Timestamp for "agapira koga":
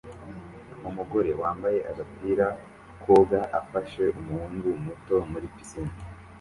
1.91-3.41